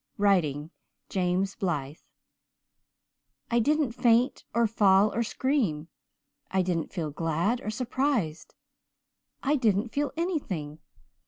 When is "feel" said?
6.91-7.11, 9.89-10.11